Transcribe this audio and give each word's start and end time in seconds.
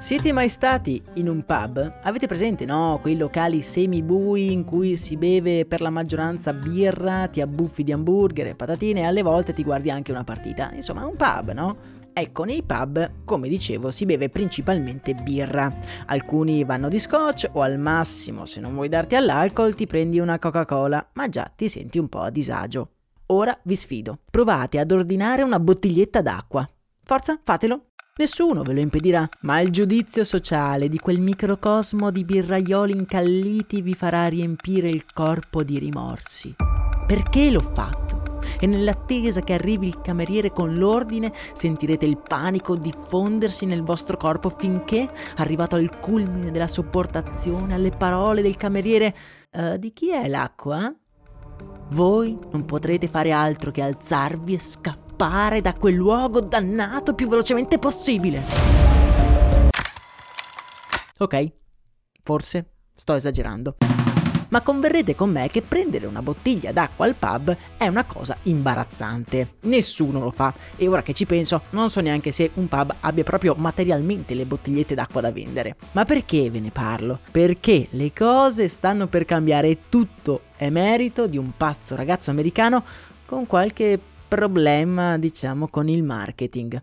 Siete 0.00 0.32
mai 0.32 0.48
stati 0.48 1.00
in 1.16 1.28
un 1.28 1.44
pub? 1.44 1.98
Avete 2.04 2.26
presente, 2.26 2.64
no? 2.64 2.98
Quei 3.02 3.18
locali 3.18 3.60
semi-bui 3.60 4.50
in 4.50 4.64
cui 4.64 4.96
si 4.96 5.18
beve 5.18 5.66
per 5.66 5.82
la 5.82 5.90
maggioranza 5.90 6.54
birra, 6.54 7.28
ti 7.28 7.42
abbuffi 7.42 7.84
di 7.84 7.92
hamburger 7.92 8.46
e 8.46 8.54
patatine 8.54 9.00
e 9.00 9.04
alle 9.04 9.20
volte 9.20 9.52
ti 9.52 9.62
guardi 9.62 9.90
anche 9.90 10.10
una 10.10 10.24
partita. 10.24 10.72
Insomma, 10.72 11.04
un 11.04 11.16
pub, 11.16 11.52
no? 11.52 11.76
Ecco, 12.14 12.44
nei 12.44 12.62
pub, 12.62 13.24
come 13.26 13.48
dicevo, 13.48 13.90
si 13.90 14.06
beve 14.06 14.30
principalmente 14.30 15.12
birra. 15.12 15.70
Alcuni 16.06 16.64
vanno 16.64 16.88
di 16.88 16.98
scotch 16.98 17.50
o 17.52 17.60
al 17.60 17.78
massimo, 17.78 18.46
se 18.46 18.60
non 18.60 18.72
vuoi 18.72 18.88
darti 18.88 19.16
all'alcol, 19.16 19.74
ti 19.74 19.86
prendi 19.86 20.18
una 20.18 20.38
Coca-Cola, 20.38 21.10
ma 21.12 21.28
già 21.28 21.52
ti 21.54 21.68
senti 21.68 21.98
un 21.98 22.08
po' 22.08 22.20
a 22.20 22.30
disagio. 22.30 22.92
Ora 23.26 23.56
vi 23.64 23.76
sfido. 23.76 24.20
Provate 24.30 24.78
ad 24.78 24.90
ordinare 24.92 25.42
una 25.42 25.60
bottiglietta 25.60 26.22
d'acqua. 26.22 26.66
Forza, 27.04 27.38
fatelo. 27.44 27.89
Nessuno 28.16 28.62
ve 28.62 28.74
lo 28.74 28.80
impedirà, 28.80 29.26
ma 29.42 29.60
il 29.60 29.70
giudizio 29.70 30.24
sociale 30.24 30.88
di 30.88 30.98
quel 30.98 31.20
microcosmo 31.20 32.10
di 32.10 32.24
birraioli 32.24 32.92
incalliti 32.92 33.80
vi 33.80 33.94
farà 33.94 34.26
riempire 34.26 34.88
il 34.88 35.06
corpo 35.12 35.62
di 35.62 35.78
rimorsi. 35.78 36.54
Perché 37.06 37.50
l'ho 37.50 37.60
fatto? 37.60 38.38
E 38.58 38.66
nell'attesa 38.66 39.40
che 39.40 39.54
arrivi 39.54 39.86
il 39.86 40.00
cameriere 40.00 40.50
con 40.50 40.74
l'ordine, 40.74 41.32
sentirete 41.54 42.04
il 42.04 42.18
panico 42.18 42.76
diffondersi 42.76 43.64
nel 43.64 43.82
vostro 43.82 44.16
corpo 44.16 44.50
finché, 44.50 45.08
arrivato 45.36 45.76
al 45.76 45.98
culmine 45.98 46.50
della 46.50 46.66
sopportazione, 46.66 47.74
alle 47.74 47.90
parole 47.90 48.42
del 48.42 48.56
cameriere 48.56 49.14
uh, 49.52 49.76
Di 49.78 49.92
chi 49.92 50.10
è 50.10 50.28
l'acqua? 50.28 50.94
Voi 51.92 52.38
non 52.52 52.64
potrete 52.66 53.08
fare 53.08 53.32
altro 53.32 53.70
che 53.70 53.82
alzarvi 53.82 54.54
e 54.54 54.58
scappare 54.58 55.09
scappare 55.20 55.60
da 55.60 55.74
quel 55.74 55.94
luogo 55.94 56.40
dannato 56.40 57.14
più 57.14 57.28
velocemente 57.28 57.78
possibile. 57.78 58.42
Ok, 61.18 61.52
forse 62.22 62.70
sto 62.94 63.12
esagerando. 63.12 63.76
Ma 64.48 64.62
converrete 64.62 65.14
con 65.14 65.30
me 65.30 65.46
che 65.46 65.60
prendere 65.62 66.06
una 66.06 66.22
bottiglia 66.22 66.72
d'acqua 66.72 67.04
al 67.04 67.14
pub 67.14 67.54
è 67.76 67.86
una 67.86 68.04
cosa 68.04 68.36
imbarazzante. 68.44 69.56
Nessuno 69.60 70.20
lo 70.20 70.30
fa 70.30 70.52
e 70.74 70.88
ora 70.88 71.02
che 71.02 71.12
ci 71.12 71.26
penso 71.26 71.64
non 71.70 71.90
so 71.90 72.00
neanche 72.00 72.32
se 72.32 72.50
un 72.54 72.66
pub 72.66 72.96
abbia 73.00 73.22
proprio 73.22 73.54
materialmente 73.54 74.34
le 74.34 74.46
bottigliette 74.46 74.94
d'acqua 74.94 75.20
da 75.20 75.30
vendere. 75.30 75.76
Ma 75.92 76.04
perché 76.04 76.50
ve 76.50 76.60
ne 76.60 76.70
parlo? 76.70 77.20
Perché 77.30 77.88
le 77.90 78.12
cose 78.14 78.68
stanno 78.68 79.06
per 79.06 79.26
cambiare 79.26 79.68
e 79.68 79.78
tutto 79.88 80.44
è 80.56 80.70
merito 80.70 81.26
di 81.26 81.36
un 81.36 81.52
pazzo 81.56 81.94
ragazzo 81.94 82.30
americano 82.30 82.82
con 83.26 83.46
qualche 83.46 84.00
problema, 84.30 85.18
diciamo, 85.18 85.66
con 85.66 85.88
il 85.88 86.04
marketing. 86.04 86.80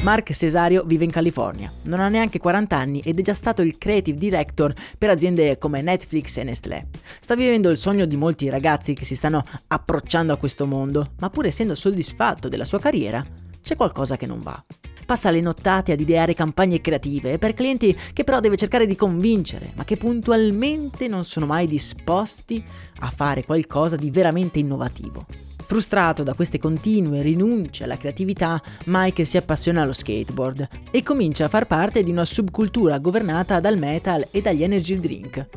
Mark 0.00 0.32
Cesario 0.32 0.84
vive 0.84 1.04
in 1.04 1.10
California, 1.10 1.70
non 1.82 2.00
ha 2.00 2.08
neanche 2.08 2.38
40 2.38 2.74
anni 2.74 3.00
ed 3.00 3.18
è 3.18 3.22
già 3.22 3.34
stato 3.34 3.60
il 3.60 3.76
creative 3.76 4.18
director 4.18 4.72
per 4.96 5.10
aziende 5.10 5.58
come 5.58 5.82
Netflix 5.82 6.38
e 6.38 6.44
Nestlé. 6.44 6.88
Sta 7.20 7.36
vivendo 7.36 7.68
il 7.68 7.76
sogno 7.76 8.06
di 8.06 8.16
molti 8.16 8.48
ragazzi 8.48 8.94
che 8.94 9.04
si 9.04 9.14
stanno 9.14 9.44
approcciando 9.68 10.32
a 10.32 10.38
questo 10.38 10.66
mondo, 10.66 11.12
ma 11.18 11.28
pur 11.28 11.44
essendo 11.44 11.74
soddisfatto 11.74 12.48
della 12.48 12.64
sua 12.64 12.80
carriera, 12.80 13.22
c'è 13.62 13.76
qualcosa 13.76 14.16
che 14.16 14.26
non 14.26 14.38
va. 14.38 14.64
Passa 15.04 15.30
le 15.30 15.40
nottate 15.40 15.92
ad 15.92 16.00
ideare 16.00 16.34
campagne 16.34 16.80
creative 16.80 17.38
per 17.38 17.54
clienti 17.54 17.96
che 18.12 18.24
però 18.24 18.40
deve 18.40 18.56
cercare 18.56 18.86
di 18.86 18.96
convincere, 18.96 19.72
ma 19.74 19.84
che 19.84 19.96
puntualmente 19.96 21.08
non 21.08 21.24
sono 21.24 21.46
mai 21.46 21.66
disposti 21.66 22.62
a 23.00 23.10
fare 23.10 23.44
qualcosa 23.44 23.96
di 23.96 24.10
veramente 24.10 24.58
innovativo. 24.58 25.26
Frustrato 25.72 26.22
da 26.22 26.34
queste 26.34 26.58
continue 26.58 27.22
rinunce 27.22 27.84
alla 27.84 27.96
creatività, 27.96 28.60
Mike 28.86 29.24
si 29.24 29.38
appassiona 29.38 29.82
allo 29.82 29.94
skateboard 29.94 30.68
e 30.90 31.02
comincia 31.02 31.46
a 31.46 31.48
far 31.48 31.66
parte 31.66 32.02
di 32.02 32.10
una 32.10 32.26
subcultura 32.26 32.98
governata 32.98 33.58
dal 33.58 33.78
metal 33.78 34.26
e 34.30 34.42
dagli 34.42 34.64
energy 34.64 35.00
drink. 35.00 35.48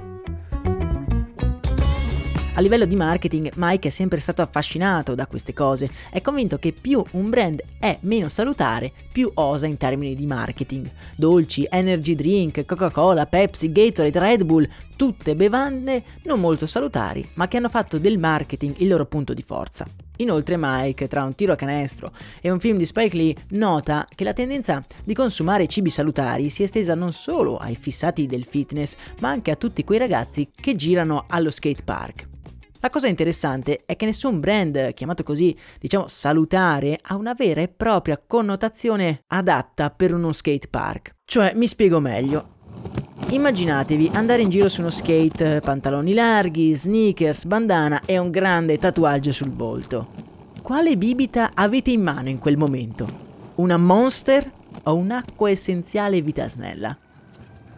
A 2.57 2.61
livello 2.61 2.85
di 2.85 2.95
marketing, 2.95 3.51
Mike 3.55 3.89
è 3.89 3.91
sempre 3.91 4.21
stato 4.21 4.41
affascinato 4.41 5.13
da 5.13 5.27
queste 5.27 5.53
cose. 5.53 5.89
È 6.09 6.21
convinto 6.21 6.57
che 6.57 6.71
più 6.71 7.03
un 7.11 7.29
brand 7.29 7.61
è 7.77 7.97
meno 8.03 8.29
salutare, 8.29 8.93
più 9.11 9.29
osa 9.33 9.67
in 9.67 9.75
termini 9.75 10.15
di 10.15 10.25
marketing. 10.25 10.89
Dolci, 11.17 11.67
energy 11.69 12.15
drink, 12.15 12.63
Coca-Cola, 12.63 13.25
Pepsi, 13.25 13.73
Gatorade, 13.73 14.19
Red 14.19 14.43
Bull, 14.45 14.69
tutte 14.95 15.35
bevande 15.35 16.05
non 16.23 16.39
molto 16.39 16.65
salutari, 16.65 17.29
ma 17.33 17.49
che 17.49 17.57
hanno 17.57 17.67
fatto 17.67 17.99
del 17.99 18.17
marketing 18.17 18.75
il 18.77 18.87
loro 18.87 19.05
punto 19.05 19.33
di 19.33 19.41
forza. 19.41 19.85
Inoltre 20.19 20.55
Mike, 20.57 21.09
tra 21.09 21.25
un 21.25 21.35
tiro 21.35 21.51
a 21.51 21.57
canestro 21.57 22.13
e 22.39 22.49
un 22.49 22.61
film 22.61 22.77
di 22.77 22.85
Spike 22.85 23.17
Lee, 23.17 23.35
nota 23.49 24.07
che 24.15 24.23
la 24.23 24.31
tendenza 24.31 24.81
di 25.03 25.13
consumare 25.13 25.67
cibi 25.67 25.89
salutari 25.89 26.49
si 26.49 26.61
è 26.61 26.65
estesa 26.65 26.95
non 26.95 27.11
solo 27.11 27.57
ai 27.57 27.75
fissati 27.75 28.27
del 28.27 28.45
fitness, 28.45 28.95
ma 29.19 29.27
anche 29.27 29.51
a 29.51 29.57
tutti 29.57 29.83
quei 29.83 29.99
ragazzi 29.99 30.49
che 30.55 30.77
girano 30.77 31.25
allo 31.27 31.49
skate 31.49 31.83
park. 31.83 32.27
La 32.85 32.91
cosa 32.91 33.07
interessante 33.07 33.81
è 33.87 33.95
che 33.95 34.05
nessun 34.05 34.39
brand 34.39 34.93
chiamato 34.93 35.23
così, 35.23 35.57
diciamo 35.79 36.07
salutare, 36.07 36.99
ha 37.01 37.15
una 37.15 37.33
vera 37.33 37.61
e 37.61 37.67
propria 37.67 38.21
connotazione 38.23 39.23
adatta 39.25 39.89
per 39.89 40.13
uno 40.13 40.31
skate 40.31 40.67
park. 40.67 41.15
Cioè, 41.25 41.53
mi 41.55 41.65
spiego 41.65 41.99
meglio. 41.99 42.47
Immaginatevi 43.29 44.11
andare 44.13 44.43
in 44.43 44.49
giro 44.49 44.67
su 44.67 44.81
uno 44.81 44.91
skate, 44.91 45.61
pantaloni 45.61 46.13
larghi, 46.13 46.75
sneakers, 46.75 47.45
bandana 47.45 48.01
e 48.05 48.19
un 48.19 48.29
grande 48.29 48.77
tatuaggio 48.77 49.31
sul 49.31 49.49
volto. 49.49 50.09
Quale 50.61 50.95
bibita 50.95 51.53
avete 51.55 51.89
in 51.89 52.03
mano 52.03 52.29
in 52.29 52.37
quel 52.37 52.55
momento? 52.55 53.07
Una 53.55 53.77
monster 53.77 54.47
o 54.83 54.95
un'acqua 54.95 55.49
essenziale 55.49 56.21
vita 56.21 56.47
snella? 56.47 56.95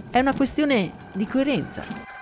È 0.10 0.20
una 0.20 0.34
questione 0.34 0.92
di 1.14 1.26
coerenza. 1.26 2.17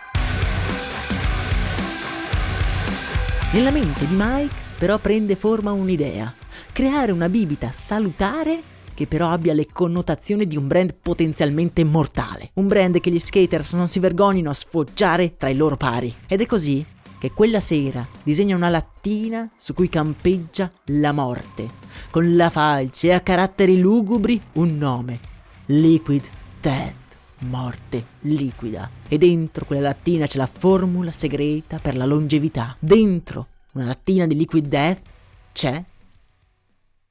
Nella 3.55 3.71
mente 3.71 4.05
di 4.05 4.15
Mike 4.17 4.53
però 4.77 4.97
prende 4.97 5.37
forma 5.37 5.71
un'idea, 5.71 6.33
creare 6.73 7.13
una 7.13 7.29
bibita 7.29 7.71
salutare 7.71 8.61
che 8.93 9.07
però 9.07 9.29
abbia 9.29 9.53
le 9.53 9.67
connotazioni 9.71 10.45
di 10.45 10.57
un 10.57 10.67
brand 10.67 10.93
potenzialmente 11.01 11.85
mortale, 11.85 12.49
un 12.55 12.67
brand 12.67 12.99
che 12.99 13.09
gli 13.09 13.17
skaters 13.17 13.71
non 13.71 13.87
si 13.87 13.99
vergognino 13.99 14.49
a 14.49 14.53
sfoggiare 14.53 15.37
tra 15.37 15.47
i 15.47 15.55
loro 15.55 15.77
pari. 15.77 16.13
Ed 16.27 16.41
è 16.41 16.45
così 16.45 16.85
che 17.17 17.31
quella 17.31 17.61
sera 17.61 18.05
disegna 18.23 18.57
una 18.57 18.67
lattina 18.67 19.49
su 19.55 19.73
cui 19.73 19.87
campeggia 19.87 20.69
la 20.87 21.13
morte, 21.13 21.69
con 22.11 22.35
la 22.35 22.49
falce 22.49 23.07
e 23.07 23.13
a 23.13 23.21
caratteri 23.21 23.79
lugubri 23.79 24.41
un 24.55 24.77
nome, 24.77 25.17
Liquid 25.67 26.27
Death 26.59 27.04
morte 27.41 28.05
liquida. 28.21 28.89
E 29.07 29.17
dentro 29.17 29.65
quella 29.65 29.81
lattina 29.81 30.25
c'è 30.25 30.37
la 30.37 30.47
formula 30.47 31.11
segreta 31.11 31.79
per 31.79 31.95
la 31.95 32.05
longevità. 32.05 32.75
Dentro 32.79 33.47
una 33.73 33.85
lattina 33.85 34.25
di 34.25 34.35
liquid 34.35 34.67
death 34.67 35.01
c'è 35.51 35.83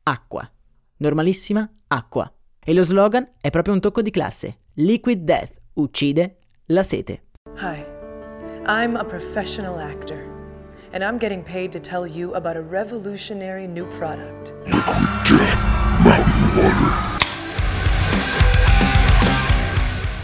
acqua. 0.05 0.51
Normalissima 0.97 1.69
acqua. 1.89 2.33
E 2.65 2.73
lo 2.73 2.83
slogan 2.83 3.29
è 3.41 3.51
proprio 3.51 3.75
un 3.75 3.81
tocco 3.81 4.03
di 4.03 4.11
classe. 4.11 4.59
Liquid 4.75 5.23
death 5.23 5.53
uccide 5.75 6.39
la 6.67 6.83
sete. 6.83 7.25
Hi, 7.57 7.85
I'm 8.67 8.97
a 8.97 9.05
professional 9.05 9.79
actor. 9.79 10.33
And 10.93 11.03
I'm 11.03 11.19
getting 11.19 11.43
paid 11.43 11.73
to 11.73 11.81
tell 11.81 12.07
you 12.07 12.35
about 12.35 12.57
a 12.57 12.63
revolutionary 12.63 13.67
new 13.67 13.87
product. 13.99 14.55
Liquid 14.67 15.09
Death 15.25 15.61
Mountain 16.05 16.57
Water. 16.57 17.14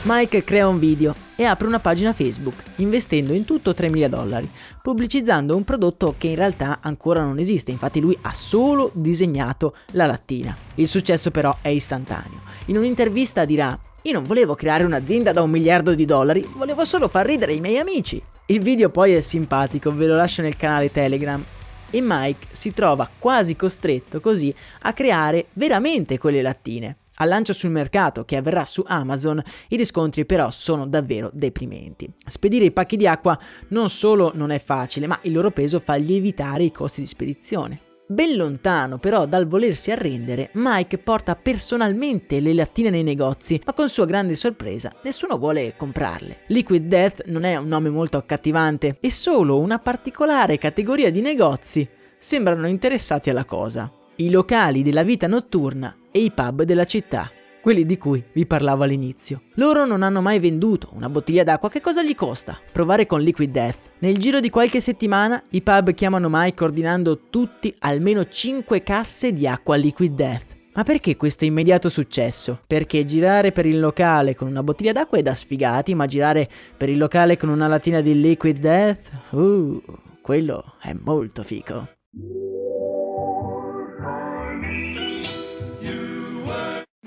Mike 0.02 0.44
crea 0.44 0.67
un 0.67 0.79
video 0.79 1.14
e 1.37 1.44
apre 1.44 1.67
una 1.67 1.79
pagina 1.79 2.14
Facebook, 2.14 2.62
investendo 2.76 3.35
in 3.35 3.44
tutto 3.44 3.73
3.000 3.73 4.06
dollari, 4.06 4.50
pubblicizzando 4.81 5.55
un 5.55 5.62
prodotto 5.62 6.14
che 6.17 6.29
in 6.29 6.37
realtà 6.37 6.79
ancora 6.81 7.23
non 7.23 7.38
esiste, 7.38 7.70
infatti 7.70 8.00
lui 8.00 8.17
ha 8.23 8.32
solo 8.32 8.91
disegnato 8.94 9.75
la 9.93 10.06
lattina. 10.06 10.56
Il 10.76 10.88
successo 10.88 11.31
però 11.31 11.55
è 11.61 11.69
istantaneo. 11.69 12.41
In 12.67 12.79
un'intervista 12.79 13.44
dirà 13.44 13.79
io 14.00 14.12
non 14.12 14.23
volevo 14.23 14.55
creare 14.55 14.85
un'azienda 14.85 15.32
da 15.32 15.43
un 15.43 15.50
miliardo 15.50 15.94
di 15.94 16.06
dollari, 16.06 16.49
volevo 16.56 16.87
solo 16.87 17.06
far 17.06 17.26
ridere 17.26 17.53
i 17.53 17.61
miei 17.61 17.76
amici. 17.76 18.23
Il 18.46 18.62
video 18.62 18.88
poi 18.88 19.12
è 19.12 19.20
simpatico, 19.20 19.94
ve 19.94 20.06
lo 20.06 20.17
lascio 20.17 20.41
nel 20.41 20.56
canale 20.56 20.91
Telegram. 20.91 21.44
E 21.91 22.00
Mike 22.00 22.46
si 22.53 22.73
trova 22.73 23.06
quasi 23.19 23.55
costretto 23.55 24.20
così 24.20 24.55
a 24.82 24.94
creare 24.94 25.49
veramente 25.53 26.17
quelle 26.17 26.41
lattine. 26.41 26.96
Al 27.20 27.28
lancio 27.28 27.52
sul 27.52 27.70
mercato, 27.70 28.25
che 28.25 28.37
avverrà 28.37 28.64
su 28.64 28.82
Amazon, 28.87 29.43
i 29.69 29.76
riscontri 29.76 30.25
però 30.25 30.50
sono 30.50 30.87
davvero 30.87 31.31
deprimenti. 31.34 32.11
Spedire 32.26 32.64
i 32.64 32.72
pacchi 32.72 32.96
di 32.96 33.06
acqua 33.06 33.38
non 33.69 33.90
solo 33.90 34.32
non 34.34 34.50
è 34.50 34.58
facile, 34.58 35.06
ma 35.06 35.19
il 35.22 35.32
loro 35.32 35.50
peso 35.50 35.81
fa 35.81 35.96
lievitare 35.96 36.64
i 36.64 36.72
costi 36.72 37.02
di 37.02 37.06
spedizione. 37.06 37.81
Ben 38.06 38.34
lontano 38.34 38.99
però 38.99 39.26
dal 39.26 39.46
volersi 39.46 39.90
arrendere, 39.93 40.50
Mike 40.55 40.96
porta 40.99 41.37
personalmente 41.37 42.40
le 42.40 42.55
lattine 42.55 42.88
nei 42.88 43.02
negozi, 43.02 43.61
ma 43.67 43.75
con 43.75 43.90
sua 43.90 44.06
grande 44.06 44.34
sorpresa 44.34 44.90
nessuno 45.05 45.37
vuole 45.37 45.75
comprarle. 45.76 46.44
Liquid 46.49 46.87
Death 46.87 47.26
non 47.26 47.44
è 47.44 47.55
un 47.56 47.69
nome 47.69 47.90
molto 47.90 48.17
accattivante 48.17 48.96
e 48.99 49.11
solo 49.11 49.61
una 49.61 49.78
particolare 49.78 50.56
categoria 50.56 51.11
di 51.11 51.20
negozi 51.20 51.88
sembrano 52.19 52.67
interessati 52.67 53.28
alla 53.28 53.44
cosa. 53.44 53.93
I 54.20 54.28
locali 54.28 54.82
della 54.82 55.02
vita 55.02 55.26
notturna 55.26 55.96
e 56.11 56.22
i 56.22 56.31
pub 56.31 56.64
della 56.64 56.84
città, 56.84 57.31
quelli 57.62 57.87
di 57.87 57.96
cui 57.96 58.22
vi 58.34 58.44
parlavo 58.44 58.82
all'inizio. 58.82 59.44
Loro 59.55 59.87
non 59.87 60.02
hanno 60.02 60.20
mai 60.20 60.38
venduto 60.38 60.90
una 60.93 61.08
bottiglia 61.08 61.43
d'acqua, 61.43 61.70
che 61.70 61.81
cosa 61.81 62.02
gli 62.02 62.14
costa? 62.14 62.61
Provare 62.70 63.06
con 63.06 63.22
Liquid 63.22 63.50
Death. 63.50 63.93
Nel 64.00 64.19
giro 64.19 64.40
di 64.40 64.50
qualche 64.50 64.82
settimana 64.82 65.43
i 65.52 65.62
pub 65.62 65.94
chiamano 65.94 66.28
Mike 66.31 66.62
ordinando 66.62 67.28
tutti 67.31 67.75
almeno 67.78 68.28
5 68.28 68.82
casse 68.82 69.32
di 69.32 69.46
acqua 69.46 69.76
Liquid 69.76 70.14
Death. 70.14 70.58
Ma 70.75 70.82
perché 70.82 71.17
questo 71.17 71.46
immediato 71.46 71.88
successo? 71.88 72.61
Perché 72.67 73.06
girare 73.06 73.52
per 73.52 73.64
il 73.64 73.81
locale 73.81 74.34
con 74.34 74.49
una 74.49 74.62
bottiglia 74.62 74.93
d'acqua 74.93 75.17
è 75.17 75.22
da 75.22 75.32
sfigati, 75.32 75.94
ma 75.94 76.05
girare 76.05 76.46
per 76.76 76.90
il 76.90 76.99
locale 76.99 77.38
con 77.38 77.49
una 77.49 77.69
latina 77.69 78.02
di 78.02 78.20
Liquid 78.20 78.58
Death? 78.58 79.11
Uh, 79.31 79.82
quello 80.20 80.75
è 80.82 80.93
molto 80.93 81.43
fico. 81.43 81.88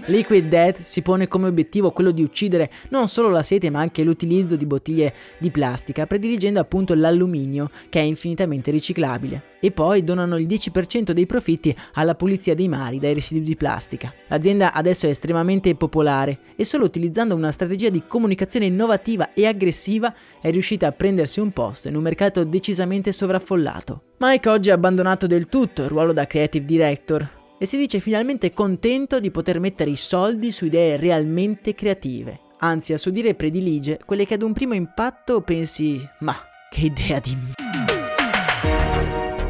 Liquid 0.08 0.50
Death 0.50 0.80
si 0.80 1.02
pone 1.02 1.30
come 1.30 1.48
obiettivo 1.48 1.92
quello 1.92 2.12
di 2.12 2.22
uccidere 2.22 2.70
non 2.90 3.08
solo 3.08 3.30
la 3.30 3.42
sete 3.42 3.70
ma 3.70 3.80
anche 3.80 4.04
l'utilizzo 4.04 4.58
di 4.58 4.66
bottiglie 4.66 5.14
di 5.38 5.50
plastica, 5.50 6.06
prediligendo 6.06 6.60
appunto 6.60 6.94
l'alluminio 6.94 7.70
che 7.88 8.02
è 8.02 8.04
infinitamente 8.04 8.70
riciclabile. 8.70 9.52
E 9.62 9.72
poi 9.72 10.04
donano 10.04 10.36
il 10.36 10.46
10% 10.46 11.12
dei 11.12 11.26
profitti 11.26 11.74
alla 11.94 12.16
pulizia 12.16 12.54
dei 12.54 12.68
mari 12.68 13.00
dai 13.00 13.14
residui 13.14 13.46
di 13.46 13.56
plastica. 13.56 14.14
L'azienda 14.28 14.74
adesso 14.74 15.06
è 15.06 15.10
estremamente 15.10 15.74
popolare 15.76 16.40
e 16.58 16.66
solo 16.66 16.84
utilizzando 16.84 17.34
una 17.34 17.54
strategia 17.54 17.88
di 17.88 18.04
comunicazione 18.06 18.66
innovativa 18.66 19.32
e 19.32 19.48
aggressiva 19.48 20.14
è 20.42 20.52
riuscita 20.52 20.88
a 20.88 20.92
prendersi 20.92 21.40
un 21.40 21.52
posto 21.52 21.88
in 21.88 21.96
un 21.96 22.04
mercato 22.04 22.44
decisamente 22.44 23.14
sovraffollato. 23.14 24.02
Mike 24.18 24.50
oggi 24.50 24.70
ha 24.70 24.74
abbandonato 24.74 25.28
del 25.28 25.48
tutto 25.48 25.84
il 25.84 25.90
ruolo 25.90 26.12
da 26.12 26.28
creative 26.28 26.66
director 26.66 27.42
e 27.64 27.66
si 27.66 27.78
dice 27.78 28.02
finalmente 28.02 28.52
contento 28.52 29.22
di 29.22 29.32
poter 29.32 29.62
mettere 29.62 29.90
i 29.90 29.96
soldi 29.96 30.52
su 30.52 30.66
idee 30.66 30.98
realmente 30.98 31.74
creative. 31.74 32.38
Anzi, 32.58 32.92
a 32.92 32.98
suo 32.98 33.10
dire 33.10 33.36
predilige 33.36 34.02
quelle 34.06 34.26
che 34.26 34.34
ad 34.34 34.42
un 34.42 34.52
primo 34.52 34.74
impatto 34.74 35.40
pensi, 35.40 36.06
ma 36.20 36.36
che 36.70 36.82
idea 36.82 37.22
di... 37.22 37.38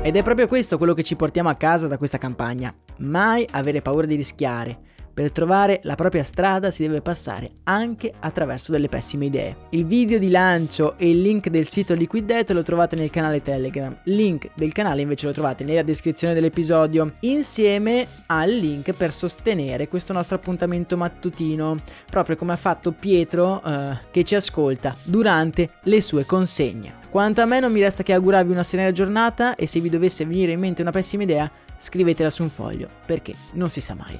Ed 0.04 0.16
è 0.16 0.22
proprio 0.22 0.48
questo 0.48 0.78
quello 0.78 0.94
che 0.94 1.02
ci 1.02 1.16
portiamo 1.16 1.50
a 1.50 1.56
casa 1.56 1.88
da 1.88 1.98
questa 1.98 2.20
campagna. 2.20 2.72
Mai 2.98 3.48
avere 3.50 3.82
paura 3.82 4.06
di 4.06 4.14
rischiare 4.14 4.93
per 5.14 5.32
trovare 5.32 5.80
la 5.84 5.96
propria 5.96 6.24
strada 6.24 6.72
si 6.72 6.82
deve 6.82 7.02
passare 7.02 7.52
anche 7.64 8.12
attraverso 8.20 8.72
delle 8.72 8.90
pessime 8.90 9.26
idee. 9.26 9.56
Il 9.70 9.86
video 9.86 10.18
di 10.18 10.30
lancio 10.30 10.98
e 10.98 11.10
il 11.10 11.22
link 11.22 11.50
del 11.50 11.68
sito 11.68 11.94
Liquid 11.94 12.26
Death 12.26 12.52
lo 12.52 12.64
trovate 12.64 12.96
nel 12.96 13.10
canale 13.10 13.42
Telegram. 13.42 13.96
Link 14.06 14.50
del 14.56 14.72
canale 14.74 15.02
invece 15.02 15.28
lo 15.28 15.34
trovate 15.34 15.64
nella 15.64 15.84
descrizione 15.84 16.34
dell'episodio, 16.34 17.14
insieme 17.22 18.08
al 18.28 18.52
link 18.52 18.94
per 18.94 19.14
sostenere 19.14 19.88
questo 19.88 20.14
nostro 20.14 20.36
appuntamento 20.36 20.98
mattutino, 20.98 21.76
proprio 22.10 22.36
come 22.36 22.54
ha 22.54 22.58
fatto 22.58 22.92
Pietro 22.92 23.62
eh, 23.64 23.98
che 24.12 24.24
ci 24.24 24.36
ascolta 24.36 24.96
durante 25.04 25.70
le 25.84 26.02
sue 26.02 26.26
consegne. 26.26 27.02
Quanto 27.10 27.42
a 27.42 27.46
me 27.46 27.60
non 27.60 27.72
mi 27.72 27.82
resta 27.82 28.02
che 28.02 28.14
augurarvi 28.14 28.52
una 28.52 28.64
serena 28.64 28.92
giornata 28.92 29.54
e 29.54 29.68
se 29.68 29.80
vi 29.80 29.90
dovesse 29.90 30.26
venire 30.26 30.54
in 30.54 30.60
mente 30.60 30.82
una 30.82 30.92
pessima 30.92 31.22
idea, 31.24 31.50
scrivetela 31.78 32.32
su 32.32 32.42
un 32.42 32.50
foglio, 32.50 32.88
perché 33.06 33.36
non 33.54 33.70
si 33.70 33.82
sa 33.82 33.94
mai. 33.94 34.20